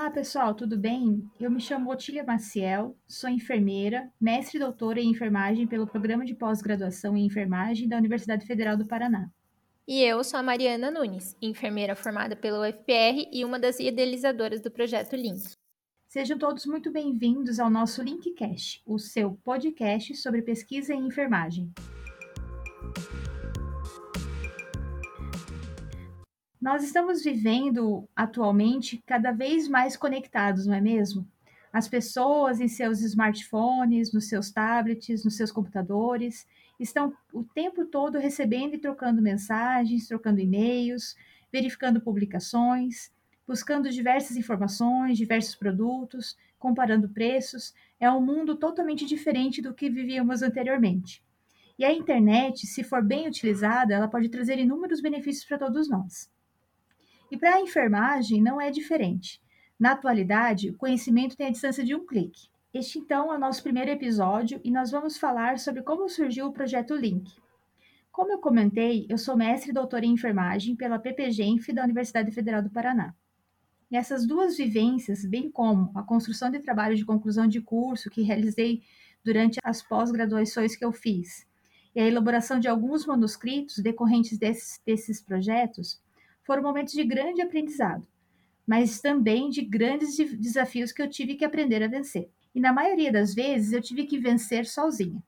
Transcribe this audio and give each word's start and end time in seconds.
Olá, 0.00 0.10
pessoal, 0.10 0.54
tudo 0.54 0.78
bem? 0.78 1.30
Eu 1.38 1.50
me 1.50 1.60
chamo 1.60 1.92
Otília 1.92 2.24
Maciel, 2.24 2.96
sou 3.06 3.28
enfermeira, 3.28 4.10
mestre 4.18 4.56
e 4.56 4.58
doutora 4.58 4.98
em 4.98 5.10
enfermagem 5.10 5.66
pelo 5.66 5.86
Programa 5.86 6.24
de 6.24 6.34
Pós-Graduação 6.34 7.14
em 7.18 7.26
Enfermagem 7.26 7.86
da 7.86 7.98
Universidade 7.98 8.46
Federal 8.46 8.78
do 8.78 8.86
Paraná. 8.86 9.28
E 9.86 10.02
eu 10.02 10.24
sou 10.24 10.40
a 10.40 10.42
Mariana 10.42 10.90
Nunes, 10.90 11.36
enfermeira 11.42 11.94
formada 11.94 12.34
pela 12.34 12.66
UFPR 12.66 13.28
e 13.30 13.44
uma 13.44 13.58
das 13.58 13.78
idealizadoras 13.78 14.62
do 14.62 14.70
projeto 14.70 15.14
Link. 15.16 15.52
Sejam 16.08 16.38
todos 16.38 16.64
muito 16.64 16.90
bem-vindos 16.90 17.60
ao 17.60 17.68
nosso 17.68 18.02
Linkcast, 18.02 18.82
o 18.86 18.98
seu 18.98 19.38
podcast 19.44 20.14
sobre 20.14 20.40
pesquisa 20.40 20.94
em 20.94 21.08
enfermagem. 21.08 21.70
Nós 26.60 26.84
estamos 26.84 27.24
vivendo 27.24 28.06
atualmente 28.14 29.02
cada 29.06 29.32
vez 29.32 29.66
mais 29.66 29.96
conectados, 29.96 30.66
não 30.66 30.74
é 30.74 30.80
mesmo? 30.80 31.26
As 31.72 31.88
pessoas 31.88 32.60
em 32.60 32.68
seus 32.68 33.00
smartphones, 33.00 34.12
nos 34.12 34.28
seus 34.28 34.50
tablets, 34.50 35.24
nos 35.24 35.38
seus 35.38 35.50
computadores, 35.50 36.46
estão 36.78 37.14
o 37.32 37.42
tempo 37.42 37.86
todo 37.86 38.18
recebendo 38.18 38.74
e 38.74 38.78
trocando 38.78 39.22
mensagens, 39.22 40.06
trocando 40.06 40.38
e-mails, 40.38 41.16
verificando 41.50 41.98
publicações, 41.98 43.10
buscando 43.48 43.88
diversas 43.88 44.36
informações, 44.36 45.16
diversos 45.16 45.54
produtos, 45.54 46.36
comparando 46.58 47.08
preços. 47.08 47.72
É 47.98 48.10
um 48.10 48.20
mundo 48.20 48.54
totalmente 48.54 49.06
diferente 49.06 49.62
do 49.62 49.72
que 49.72 49.88
vivíamos 49.88 50.42
anteriormente. 50.42 51.24
E 51.78 51.86
a 51.86 51.92
internet, 51.94 52.66
se 52.66 52.84
for 52.84 53.02
bem 53.02 53.26
utilizada, 53.26 53.94
ela 53.94 54.08
pode 54.08 54.28
trazer 54.28 54.58
inúmeros 54.58 55.00
benefícios 55.00 55.46
para 55.46 55.56
todos 55.56 55.88
nós. 55.88 56.28
E 57.30 57.36
para 57.38 57.56
a 57.56 57.60
enfermagem 57.60 58.42
não 58.42 58.60
é 58.60 58.70
diferente. 58.70 59.40
Na 59.78 59.92
atualidade, 59.92 60.70
o 60.70 60.76
conhecimento 60.76 61.36
tem 61.36 61.46
a 61.46 61.50
distância 61.50 61.84
de 61.84 61.94
um 61.94 62.04
clique. 62.04 62.48
Este 62.72 62.98
então 62.98 63.32
é 63.32 63.36
o 63.36 63.40
nosso 63.40 63.62
primeiro 63.62 63.90
episódio 63.90 64.60
e 64.62 64.70
nós 64.70 64.90
vamos 64.90 65.16
falar 65.16 65.58
sobre 65.58 65.82
como 65.82 66.08
surgiu 66.08 66.46
o 66.46 66.52
projeto 66.52 66.94
Link. 66.94 67.32
Como 68.12 68.32
eu 68.32 68.38
comentei, 68.38 69.06
eu 69.08 69.16
sou 69.16 69.36
mestre 69.36 69.70
e 69.70 69.74
doutora 69.74 70.04
em 70.04 70.12
enfermagem 70.12 70.76
pela 70.76 70.98
PPGenf 70.98 71.72
da 71.72 71.84
Universidade 71.84 72.30
Federal 72.32 72.62
do 72.62 72.70
Paraná. 72.70 73.14
E 73.90 73.96
essas 73.96 74.26
duas 74.26 74.56
vivências, 74.56 75.24
bem 75.24 75.50
como 75.50 75.90
a 75.94 76.02
construção 76.02 76.50
de 76.50 76.60
trabalho 76.60 76.96
de 76.96 77.04
conclusão 77.04 77.46
de 77.46 77.60
curso 77.60 78.10
que 78.10 78.22
realizei 78.22 78.82
durante 79.24 79.58
as 79.64 79.82
pós-graduações 79.82 80.76
que 80.76 80.84
eu 80.84 80.92
fiz, 80.92 81.46
e 81.94 82.00
a 82.00 82.06
elaboração 82.06 82.60
de 82.60 82.68
alguns 82.68 83.04
manuscritos 83.04 83.78
decorrentes 83.78 84.38
desses, 84.38 84.80
desses 84.86 85.20
projetos, 85.20 86.00
foram 86.42 86.62
momentos 86.62 86.94
de 86.94 87.04
grande 87.04 87.42
aprendizado, 87.42 88.06
mas 88.66 89.00
também 89.00 89.50
de 89.50 89.62
grandes 89.62 90.16
desafios 90.38 90.92
que 90.92 91.02
eu 91.02 91.08
tive 91.08 91.34
que 91.34 91.44
aprender 91.44 91.82
a 91.82 91.88
vencer. 91.88 92.28
E 92.54 92.60
na 92.60 92.72
maioria 92.72 93.12
das 93.12 93.34
vezes 93.34 93.72
eu 93.72 93.80
tive 93.80 94.06
que 94.06 94.18
vencer 94.18 94.66
sozinha. 94.66 95.22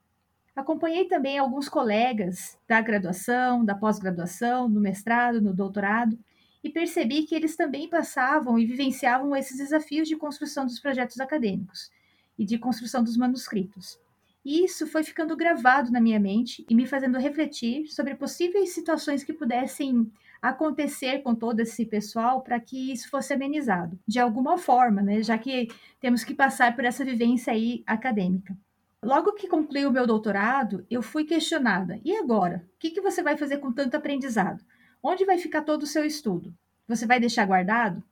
Acompanhei 0.54 1.06
também 1.06 1.38
alguns 1.38 1.68
colegas 1.68 2.58
da 2.68 2.80
graduação, 2.80 3.64
da 3.64 3.74
pós-graduação, 3.74 4.68
no 4.68 4.80
mestrado, 4.80 5.40
no 5.40 5.54
doutorado, 5.54 6.18
e 6.62 6.70
percebi 6.70 7.22
que 7.22 7.34
eles 7.34 7.56
também 7.56 7.88
passavam 7.88 8.58
e 8.58 8.66
vivenciavam 8.66 9.34
esses 9.34 9.56
desafios 9.56 10.06
de 10.06 10.16
construção 10.16 10.66
dos 10.66 10.78
projetos 10.78 11.18
acadêmicos 11.20 11.90
e 12.38 12.44
de 12.44 12.58
construção 12.58 13.02
dos 13.02 13.16
manuscritos. 13.16 13.98
E 14.44 14.64
isso 14.64 14.86
foi 14.86 15.02
ficando 15.02 15.36
gravado 15.36 15.90
na 15.90 16.00
minha 16.00 16.20
mente 16.20 16.64
e 16.68 16.74
me 16.74 16.86
fazendo 16.86 17.18
refletir 17.18 17.86
sobre 17.88 18.14
possíveis 18.14 18.74
situações 18.74 19.24
que 19.24 19.32
pudessem 19.32 20.10
acontecer 20.42 21.22
com 21.22 21.36
todo 21.36 21.60
esse 21.60 21.86
pessoal 21.86 22.42
para 22.42 22.58
que 22.58 22.92
isso 22.92 23.08
fosse 23.08 23.32
amenizado 23.32 23.96
de 24.06 24.18
alguma 24.18 24.58
forma, 24.58 25.00
né? 25.00 25.22
Já 25.22 25.38
que 25.38 25.68
temos 26.00 26.24
que 26.24 26.34
passar 26.34 26.74
por 26.74 26.84
essa 26.84 27.04
vivência 27.04 27.52
aí 27.52 27.84
acadêmica. 27.86 28.58
Logo 29.00 29.32
que 29.34 29.48
concluí 29.48 29.86
o 29.86 29.90
meu 29.92 30.06
doutorado, 30.06 30.84
eu 30.90 31.00
fui 31.00 31.24
questionada: 31.24 32.00
e 32.04 32.16
agora? 32.16 32.68
O 32.74 32.78
que, 32.80 32.90
que 32.90 33.00
você 33.00 33.22
vai 33.22 33.36
fazer 33.36 33.58
com 33.58 33.72
tanto 33.72 33.96
aprendizado? 33.96 34.64
Onde 35.00 35.24
vai 35.24 35.38
ficar 35.38 35.62
todo 35.62 35.84
o 35.84 35.86
seu 35.86 36.04
estudo? 36.04 36.52
Você 36.88 37.06
vai 37.06 37.20
deixar 37.20 37.46
guardado? 37.46 38.02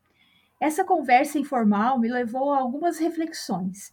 Essa 0.60 0.84
conversa 0.84 1.38
informal 1.38 1.98
me 1.98 2.08
levou 2.08 2.52
a 2.52 2.58
algumas 2.58 2.98
reflexões 2.98 3.92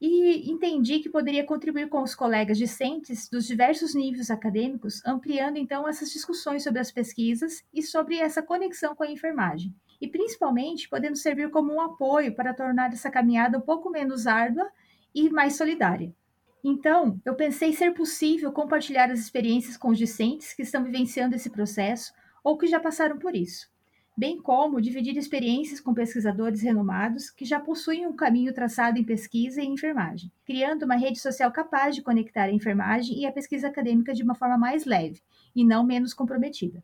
e 0.00 0.50
entendi 0.50 1.00
que 1.00 1.08
poderia 1.08 1.44
contribuir 1.44 1.88
com 1.88 2.02
os 2.02 2.14
colegas 2.14 2.56
discentes 2.56 3.28
dos 3.28 3.46
diversos 3.46 3.94
níveis 3.94 4.30
acadêmicos, 4.30 5.04
ampliando 5.04 5.56
então 5.56 5.88
essas 5.88 6.12
discussões 6.12 6.62
sobre 6.62 6.78
as 6.80 6.92
pesquisas 6.92 7.64
e 7.74 7.82
sobre 7.82 8.16
essa 8.16 8.42
conexão 8.42 8.94
com 8.94 9.02
a 9.02 9.10
enfermagem, 9.10 9.74
e 10.00 10.06
principalmente 10.06 10.88
podendo 10.88 11.16
servir 11.16 11.50
como 11.50 11.72
um 11.72 11.80
apoio 11.80 12.34
para 12.34 12.54
tornar 12.54 12.92
essa 12.92 13.10
caminhada 13.10 13.58
um 13.58 13.62
pouco 13.62 13.90
menos 13.90 14.26
árdua 14.26 14.70
e 15.12 15.28
mais 15.30 15.56
solidária. 15.56 16.14
Então, 16.62 17.20
eu 17.24 17.34
pensei 17.34 17.72
ser 17.72 17.92
possível 17.92 18.52
compartilhar 18.52 19.10
as 19.10 19.18
experiências 19.18 19.76
com 19.76 19.88
os 19.88 19.98
discentes 19.98 20.52
que 20.52 20.62
estão 20.62 20.84
vivenciando 20.84 21.34
esse 21.34 21.50
processo 21.50 22.12
ou 22.44 22.56
que 22.56 22.66
já 22.66 22.78
passaram 22.78 23.18
por 23.18 23.34
isso 23.34 23.68
bem 24.18 24.36
como 24.36 24.80
dividir 24.80 25.16
experiências 25.16 25.78
com 25.78 25.94
pesquisadores 25.94 26.60
renomados 26.60 27.30
que 27.30 27.44
já 27.44 27.60
possuem 27.60 28.04
um 28.04 28.12
caminho 28.12 28.52
traçado 28.52 28.98
em 28.98 29.04
pesquisa 29.04 29.62
e 29.62 29.66
enfermagem, 29.66 30.28
criando 30.44 30.82
uma 30.82 30.96
rede 30.96 31.20
social 31.20 31.52
capaz 31.52 31.94
de 31.94 32.02
conectar 32.02 32.42
a 32.42 32.52
enfermagem 32.52 33.20
e 33.20 33.26
a 33.26 33.30
pesquisa 33.30 33.68
acadêmica 33.68 34.12
de 34.12 34.24
uma 34.24 34.34
forma 34.34 34.58
mais 34.58 34.84
leve 34.84 35.22
e 35.54 35.64
não 35.64 35.86
menos 35.86 36.12
comprometida. 36.12 36.82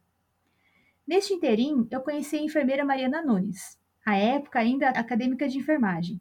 Neste 1.04 1.34
interim, 1.34 1.88
eu 1.90 2.02
conheci 2.02 2.36
a 2.36 2.40
enfermeira 2.40 2.84
Mariana 2.84 3.20
Nunes, 3.20 3.80
à 4.06 4.14
época 4.16 4.60
ainda 4.60 4.90
acadêmica 4.90 5.48
de 5.48 5.58
enfermagem, 5.58 6.20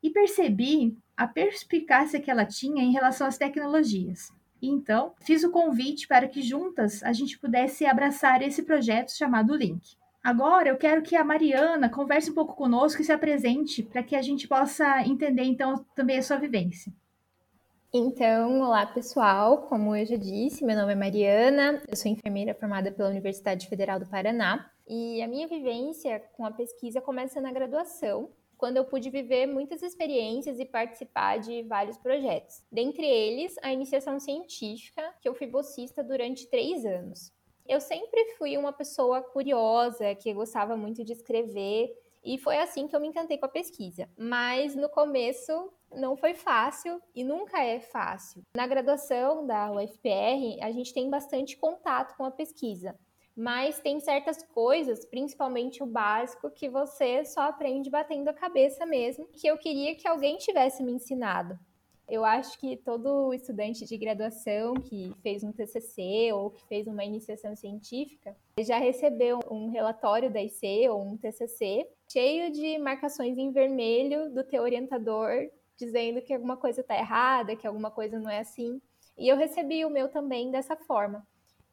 e 0.00 0.08
percebi 0.08 0.96
a 1.16 1.26
perspicácia 1.26 2.20
que 2.20 2.30
ela 2.30 2.46
tinha 2.46 2.84
em 2.84 2.92
relação 2.92 3.26
às 3.26 3.36
tecnologias. 3.36 4.32
Então, 4.62 5.14
fiz 5.20 5.42
o 5.42 5.50
convite 5.50 6.06
para 6.06 6.28
que 6.28 6.42
juntas 6.42 7.02
a 7.02 7.12
gente 7.12 7.40
pudesse 7.40 7.84
abraçar 7.84 8.40
esse 8.40 8.62
projeto 8.62 9.10
chamado 9.10 9.56
Link. 9.56 9.96
Agora 10.24 10.70
eu 10.70 10.78
quero 10.78 11.02
que 11.02 11.14
a 11.14 11.22
Mariana 11.22 11.90
converse 11.90 12.30
um 12.30 12.34
pouco 12.34 12.56
conosco 12.56 13.02
e 13.02 13.04
se 13.04 13.12
apresente 13.12 13.82
para 13.82 14.02
que 14.02 14.16
a 14.16 14.22
gente 14.22 14.48
possa 14.48 15.02
entender 15.02 15.42
então 15.42 15.84
também 15.94 16.16
a 16.16 16.22
sua 16.22 16.38
vivência. 16.38 16.90
Então, 17.92 18.62
olá 18.62 18.86
pessoal, 18.86 19.66
como 19.68 19.94
eu 19.94 20.06
já 20.06 20.16
disse, 20.16 20.64
meu 20.64 20.78
nome 20.78 20.94
é 20.94 20.96
Mariana, 20.96 21.82
eu 21.86 21.94
sou 21.94 22.10
enfermeira 22.10 22.54
formada 22.54 22.90
pela 22.90 23.10
Universidade 23.10 23.68
Federal 23.68 24.00
do 24.00 24.06
Paraná 24.06 24.70
e 24.88 25.22
a 25.22 25.28
minha 25.28 25.46
vivência 25.46 26.18
com 26.32 26.46
a 26.46 26.50
pesquisa 26.50 27.02
começa 27.02 27.38
na 27.38 27.52
graduação, 27.52 28.30
quando 28.56 28.78
eu 28.78 28.84
pude 28.86 29.10
viver 29.10 29.44
muitas 29.44 29.82
experiências 29.82 30.58
e 30.58 30.64
participar 30.64 31.38
de 31.38 31.64
vários 31.64 31.98
projetos. 31.98 32.62
Dentre 32.72 33.04
eles, 33.04 33.56
a 33.62 33.70
iniciação 33.70 34.18
científica, 34.18 35.02
que 35.20 35.28
eu 35.28 35.34
fui 35.34 35.46
bolsista 35.46 36.02
durante 36.02 36.48
três 36.48 36.86
anos. 36.86 37.30
Eu 37.66 37.80
sempre 37.80 38.34
fui 38.36 38.58
uma 38.58 38.72
pessoa 38.72 39.22
curiosa, 39.22 40.14
que 40.14 40.32
gostava 40.34 40.76
muito 40.76 41.02
de 41.02 41.12
escrever, 41.12 41.90
e 42.22 42.38
foi 42.38 42.58
assim 42.58 42.86
que 42.86 42.94
eu 42.94 43.00
me 43.00 43.08
encantei 43.08 43.38
com 43.38 43.46
a 43.46 43.50
pesquisa. 43.50 44.08
Mas 44.18 44.74
no 44.74 44.88
começo 44.88 45.72
não 45.90 46.16
foi 46.16 46.34
fácil 46.34 47.00
e 47.14 47.24
nunca 47.24 47.62
é 47.62 47.80
fácil. 47.80 48.42
Na 48.56 48.66
graduação 48.66 49.46
da 49.46 49.70
UFPR, 49.72 50.58
a 50.62 50.70
gente 50.72 50.92
tem 50.92 51.08
bastante 51.08 51.56
contato 51.56 52.16
com 52.16 52.24
a 52.24 52.30
pesquisa, 52.30 52.98
mas 53.36 53.80
tem 53.80 53.98
certas 53.98 54.42
coisas, 54.42 55.04
principalmente 55.06 55.82
o 55.82 55.86
básico, 55.86 56.50
que 56.50 56.68
você 56.68 57.24
só 57.24 57.42
aprende 57.42 57.90
batendo 57.90 58.28
a 58.28 58.34
cabeça 58.34 58.86
mesmo, 58.86 59.26
que 59.28 59.46
eu 59.46 59.58
queria 59.58 59.94
que 59.94 60.06
alguém 60.06 60.36
tivesse 60.36 60.82
me 60.82 60.92
ensinado. 60.92 61.58
Eu 62.08 62.24
acho 62.24 62.58
que 62.58 62.76
todo 62.76 63.32
estudante 63.32 63.86
de 63.86 63.96
graduação 63.96 64.74
que 64.74 65.12
fez 65.22 65.42
um 65.42 65.52
TCC 65.52 66.32
ou 66.32 66.50
que 66.50 66.64
fez 66.66 66.86
uma 66.86 67.04
iniciação 67.04 67.56
científica 67.56 68.36
já 68.60 68.78
recebeu 68.78 69.40
um 69.50 69.70
relatório 69.70 70.30
da 70.30 70.42
IC 70.42 70.88
ou 70.90 71.02
um 71.02 71.16
TCC 71.16 71.88
cheio 72.10 72.52
de 72.52 72.78
marcações 72.78 73.38
em 73.38 73.50
vermelho 73.50 74.30
do 74.30 74.44
teu 74.44 74.62
orientador 74.62 75.48
dizendo 75.76 76.22
que 76.22 76.32
alguma 76.32 76.56
coisa 76.56 76.80
está 76.80 76.96
errada, 76.96 77.56
que 77.56 77.66
alguma 77.66 77.90
coisa 77.90 78.18
não 78.18 78.30
é 78.30 78.40
assim. 78.40 78.80
E 79.16 79.28
eu 79.28 79.36
recebi 79.36 79.84
o 79.84 79.90
meu 79.90 80.08
também 80.08 80.50
dessa 80.50 80.76
forma. 80.76 81.26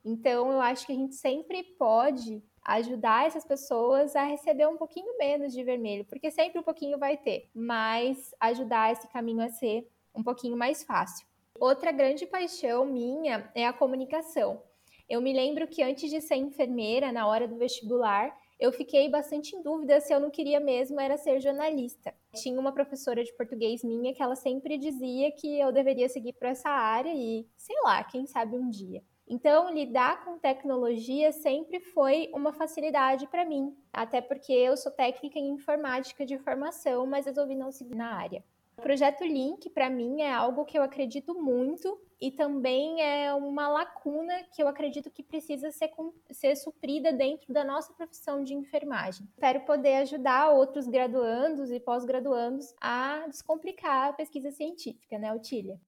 Então, 0.03 0.51
eu 0.51 0.59
acho 0.59 0.85
que 0.85 0.91
a 0.91 0.95
gente 0.95 1.15
sempre 1.15 1.63
pode 1.77 2.41
ajudar 2.63 3.27
essas 3.27 3.45
pessoas 3.45 4.15
a 4.15 4.23
receber 4.23 4.67
um 4.67 4.77
pouquinho 4.77 5.17
menos 5.17 5.53
de 5.53 5.63
vermelho, 5.63 6.05
porque 6.05 6.29
sempre 6.31 6.59
um 6.59 6.63
pouquinho 6.63 6.97
vai 6.97 7.17
ter, 7.17 7.49
mas 7.53 8.33
ajudar 8.39 8.91
esse 8.91 9.07
caminho 9.07 9.41
a 9.41 9.49
ser 9.49 9.87
um 10.15 10.23
pouquinho 10.23 10.57
mais 10.57 10.83
fácil. 10.83 11.27
Outra 11.59 11.91
grande 11.91 12.25
paixão 12.25 12.85
minha 12.85 13.51
é 13.53 13.65
a 13.65 13.73
comunicação. 13.73 14.61
Eu 15.09 15.21
me 15.21 15.33
lembro 15.33 15.67
que 15.67 15.83
antes 15.83 16.09
de 16.09 16.21
ser 16.21 16.35
enfermeira, 16.35 17.11
na 17.11 17.27
hora 17.27 17.47
do 17.47 17.57
vestibular, 17.57 18.35
eu 18.59 18.71
fiquei 18.71 19.09
bastante 19.09 19.55
em 19.55 19.61
dúvida 19.61 19.99
se 19.99 20.13
eu 20.13 20.19
não 20.19 20.29
queria 20.29 20.59
mesmo 20.59 20.99
era 20.99 21.17
ser 21.17 21.39
jornalista. 21.39 22.13
Tinha 22.35 22.59
uma 22.59 22.71
professora 22.71 23.23
de 23.23 23.35
português 23.35 23.83
minha 23.83 24.13
que 24.13 24.21
ela 24.21 24.35
sempre 24.35 24.77
dizia 24.77 25.31
que 25.31 25.59
eu 25.59 25.71
deveria 25.71 26.07
seguir 26.07 26.33
para 26.33 26.49
essa 26.49 26.69
área 26.69 27.11
e, 27.13 27.45
sei 27.57 27.75
lá, 27.83 28.03
quem 28.03 28.25
sabe 28.25 28.55
um 28.55 28.69
dia. 28.69 29.03
Então, 29.27 29.73
lidar 29.73 30.23
com 30.23 30.37
tecnologia 30.37 31.31
sempre 31.31 31.79
foi 31.79 32.29
uma 32.33 32.53
facilidade 32.53 33.27
para 33.27 33.45
mim, 33.45 33.75
até 33.91 34.21
porque 34.21 34.51
eu 34.51 34.77
sou 34.77 34.91
técnica 34.91 35.39
em 35.39 35.51
informática 35.51 36.25
de 36.25 36.37
formação, 36.37 37.07
mas 37.07 37.25
resolvi 37.25 37.55
não 37.55 37.71
seguir 37.71 37.95
na 37.95 38.13
área. 38.13 38.43
O 38.81 38.83
projeto 38.83 39.23
Link, 39.23 39.69
para 39.69 39.91
mim, 39.91 40.21
é 40.23 40.33
algo 40.33 40.65
que 40.65 40.75
eu 40.75 40.81
acredito 40.81 41.39
muito 41.39 42.01
e 42.19 42.31
também 42.31 42.99
é 42.99 43.31
uma 43.31 43.67
lacuna 43.67 44.33
que 44.51 44.61
eu 44.61 44.67
acredito 44.67 45.11
que 45.11 45.21
precisa 45.21 45.69
ser, 45.69 45.91
ser 46.31 46.55
suprida 46.55 47.13
dentro 47.13 47.53
da 47.53 47.63
nossa 47.63 47.93
profissão 47.93 48.43
de 48.43 48.55
enfermagem. 48.55 49.27
Espero 49.35 49.59
poder 49.65 49.97
ajudar 49.97 50.49
outros 50.49 50.87
graduandos 50.87 51.69
e 51.69 51.79
pós-graduandos 51.79 52.73
a 52.81 53.27
descomplicar 53.27 54.09
a 54.09 54.13
pesquisa 54.13 54.49
científica, 54.49 55.19
né, 55.19 55.31
Otília? 55.31 55.79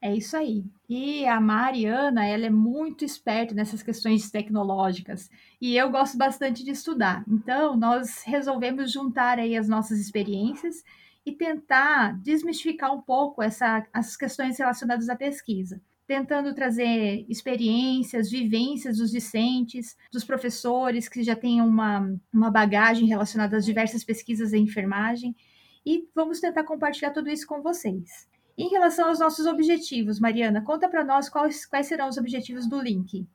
É 0.00 0.14
isso 0.14 0.36
aí. 0.36 0.64
E 0.88 1.26
a 1.26 1.40
Mariana, 1.40 2.24
ela 2.28 2.46
é 2.46 2.50
muito 2.50 3.04
esperta 3.04 3.56
nessas 3.56 3.82
questões 3.82 4.30
tecnológicas 4.30 5.28
e 5.60 5.76
eu 5.76 5.90
gosto 5.90 6.16
bastante 6.16 6.62
de 6.62 6.70
estudar. 6.70 7.24
Então, 7.26 7.76
nós 7.76 8.22
resolvemos 8.22 8.92
juntar 8.92 9.40
aí 9.40 9.56
as 9.56 9.68
nossas 9.68 9.98
experiências 9.98 10.84
e 11.24 11.32
tentar 11.32 12.18
desmistificar 12.20 12.94
um 12.94 13.00
pouco 13.00 13.42
essa, 13.42 13.86
as 13.92 14.16
questões 14.16 14.58
relacionadas 14.58 15.08
à 15.08 15.16
pesquisa, 15.16 15.80
tentando 16.06 16.54
trazer 16.54 17.24
experiências, 17.28 18.30
vivências 18.30 18.98
dos 18.98 19.10
discentes, 19.10 19.96
dos 20.12 20.24
professores 20.24 21.08
que 21.08 21.22
já 21.22 21.36
têm 21.36 21.60
uma, 21.60 22.12
uma 22.32 22.50
bagagem 22.50 23.06
relacionada 23.06 23.56
às 23.56 23.64
diversas 23.64 24.02
pesquisas 24.02 24.52
em 24.52 24.64
enfermagem 24.64 25.36
e 25.84 26.08
vamos 26.14 26.40
tentar 26.40 26.64
compartilhar 26.64 27.10
tudo 27.10 27.30
isso 27.30 27.46
com 27.46 27.62
vocês. 27.62 28.28
Em 28.56 28.68
relação 28.68 29.08
aos 29.08 29.18
nossos 29.18 29.46
objetivos, 29.46 30.20
Mariana, 30.20 30.60
conta 30.62 30.88
para 30.88 31.04
nós 31.04 31.28
quais, 31.28 31.64
quais 31.64 31.86
serão 31.86 32.08
os 32.08 32.18
objetivos 32.18 32.68
do 32.68 32.80
link. 32.80 33.26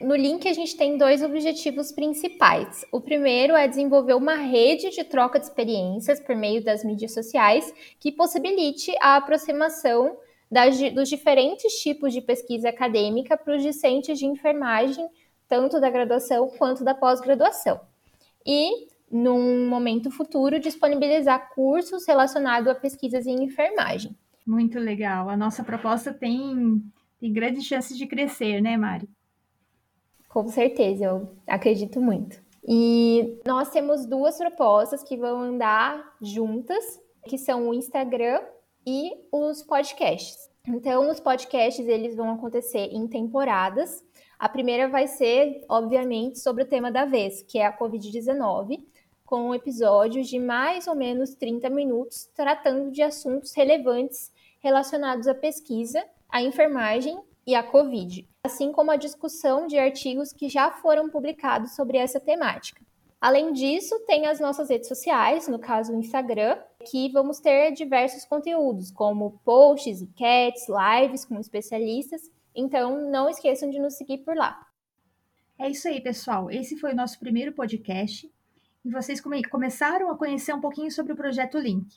No 0.00 0.16
link, 0.16 0.48
a 0.48 0.52
gente 0.52 0.76
tem 0.76 0.98
dois 0.98 1.22
objetivos 1.22 1.92
principais. 1.92 2.84
O 2.90 3.00
primeiro 3.00 3.54
é 3.54 3.68
desenvolver 3.68 4.14
uma 4.14 4.34
rede 4.34 4.90
de 4.90 5.04
troca 5.04 5.38
de 5.38 5.46
experiências 5.46 6.20
por 6.20 6.34
meio 6.34 6.62
das 6.62 6.84
mídias 6.84 7.14
sociais 7.14 7.72
que 8.00 8.10
possibilite 8.10 8.92
a 9.00 9.16
aproximação 9.16 10.16
das, 10.50 10.78
dos 10.92 11.08
diferentes 11.08 11.72
tipos 11.80 12.12
de 12.12 12.20
pesquisa 12.20 12.68
acadêmica 12.68 13.36
para 13.36 13.56
os 13.56 13.62
discentes 13.62 14.18
de 14.18 14.26
enfermagem, 14.26 15.08
tanto 15.48 15.80
da 15.80 15.90
graduação 15.90 16.48
quanto 16.58 16.84
da 16.84 16.94
pós-graduação. 16.94 17.80
E 18.44 18.88
num 19.10 19.68
momento 19.68 20.10
futuro, 20.10 20.58
disponibilizar 20.58 21.50
cursos 21.54 22.04
relacionados 22.06 22.68
a 22.68 22.74
pesquisas 22.74 23.26
em 23.26 23.44
enfermagem. 23.44 24.16
Muito 24.44 24.78
legal. 24.78 25.30
A 25.30 25.36
nossa 25.36 25.62
proposta 25.62 26.12
tem, 26.12 26.82
tem 27.20 27.32
grandes 27.32 27.64
chances 27.64 27.96
de 27.96 28.06
crescer, 28.06 28.60
né, 28.60 28.76
Mari? 28.76 29.08
Com 30.34 30.48
certeza, 30.48 31.04
eu 31.04 31.28
acredito 31.46 32.00
muito. 32.00 32.42
E 32.66 33.40
nós 33.46 33.70
temos 33.70 34.04
duas 34.04 34.36
propostas 34.36 35.00
que 35.04 35.16
vão 35.16 35.40
andar 35.40 36.16
juntas, 36.20 37.00
que 37.28 37.38
são 37.38 37.68
o 37.68 37.72
Instagram 37.72 38.42
e 38.84 39.12
os 39.30 39.62
podcasts. 39.62 40.50
Então, 40.66 41.08
os 41.08 41.20
podcasts 41.20 41.86
eles 41.86 42.16
vão 42.16 42.30
acontecer 42.30 42.88
em 42.90 43.06
temporadas. 43.06 44.02
A 44.36 44.48
primeira 44.48 44.88
vai 44.88 45.06
ser, 45.06 45.64
obviamente, 45.68 46.40
sobre 46.40 46.64
o 46.64 46.68
tema 46.68 46.90
da 46.90 47.04
vez, 47.04 47.40
que 47.44 47.60
é 47.60 47.66
a 47.66 47.78
COVID-19 47.78 48.84
com 49.24 49.54
episódios 49.54 50.26
de 50.26 50.40
mais 50.40 50.88
ou 50.88 50.96
menos 50.96 51.36
30 51.36 51.70
minutos 51.70 52.28
tratando 52.34 52.90
de 52.90 53.02
assuntos 53.02 53.54
relevantes 53.54 54.32
relacionados 54.58 55.28
à 55.28 55.34
pesquisa, 55.34 56.04
à 56.28 56.42
enfermagem 56.42 57.22
e 57.46 57.54
à 57.54 57.62
Covid, 57.62 58.28
assim 58.44 58.70
como 58.70 58.90
a 58.90 58.96
discussão 58.96 59.66
de 59.66 59.78
artigos 59.78 60.30
que 60.30 60.50
já 60.50 60.70
foram 60.70 61.08
publicados 61.08 61.74
sobre 61.74 61.96
essa 61.96 62.20
temática. 62.20 62.84
Além 63.18 63.54
disso, 63.54 63.98
tem 64.06 64.26
as 64.26 64.38
nossas 64.38 64.68
redes 64.68 64.86
sociais, 64.86 65.48
no 65.48 65.58
caso 65.58 65.94
o 65.94 65.98
Instagram, 65.98 66.58
que 66.90 67.10
vamos 67.10 67.40
ter 67.40 67.72
diversos 67.72 68.26
conteúdos, 68.26 68.90
como 68.90 69.40
posts, 69.42 70.02
enquetes, 70.02 70.66
lives 70.68 71.24
com 71.24 71.40
especialistas. 71.40 72.30
Então, 72.54 73.10
não 73.10 73.30
esqueçam 73.30 73.70
de 73.70 73.80
nos 73.80 73.94
seguir 73.94 74.18
por 74.18 74.36
lá. 74.36 74.60
É 75.58 75.70
isso 75.70 75.88
aí, 75.88 76.02
pessoal. 76.02 76.50
Esse 76.50 76.76
foi 76.76 76.92
o 76.92 76.96
nosso 76.96 77.18
primeiro 77.18 77.52
podcast 77.52 78.30
e 78.84 78.90
vocês 78.90 79.22
come 79.22 79.42
começaram 79.44 80.10
a 80.10 80.18
conhecer 80.18 80.52
um 80.52 80.60
pouquinho 80.60 80.90
sobre 80.90 81.14
o 81.14 81.16
projeto 81.16 81.56
Link. 81.56 81.96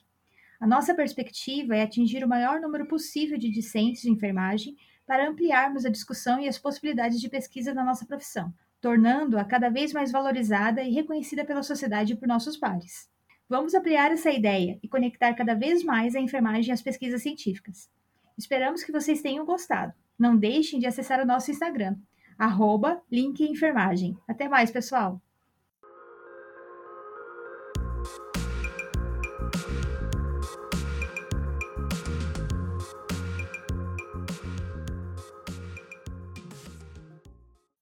A 0.61 0.65
nossa 0.65 0.95
perspectiva 0.95 1.75
é 1.75 1.83
atingir 1.83 2.23
o 2.23 2.27
maior 2.27 2.61
número 2.61 2.87
possível 2.87 3.37
de 3.37 3.49
discentes 3.49 4.03
de 4.03 4.09
enfermagem 4.09 4.77
para 5.07 5.27
ampliarmos 5.27 5.85
a 5.85 5.89
discussão 5.89 6.39
e 6.39 6.49
as 6.49 6.59
possibilidades 6.59 7.21
de 7.21 7.29
pesquisa 7.29 7.73
na 7.73 7.83
nossa 7.83 8.05
profissão, 8.05 8.53
tornando-a 8.81 9.45
cada 9.45 9.69
vez 9.69 9.93
mais 9.93 10.11
valorizada 10.11 10.83
e 10.83 10.93
reconhecida 10.93 11.45
pela 11.45 11.63
sociedade 11.63 12.13
e 12.13 12.15
por 12.17 12.27
nossos 12.27 12.57
pares. 12.57 13.09
Vamos 13.49 13.73
ampliar 13.73 14.11
essa 14.11 14.29
ideia 14.29 14.77
e 14.83 14.89
conectar 14.89 15.33
cada 15.33 15.55
vez 15.55 15.81
mais 15.81 16.13
a 16.13 16.19
enfermagem 16.19 16.73
às 16.73 16.81
pesquisas 16.81 17.21
científicas. 17.21 17.89
Esperamos 18.37 18.83
que 18.83 18.91
vocês 18.91 19.21
tenham 19.21 19.45
gostado. 19.45 19.93
Não 20.19 20.35
deixem 20.35 20.79
de 20.79 20.85
acessar 20.85 21.21
o 21.21 21.25
nosso 21.25 21.49
Instagram, 21.49 21.95
arroba. 22.37 23.01
Até 24.27 24.49
mais, 24.49 24.69
pessoal! 24.69 25.21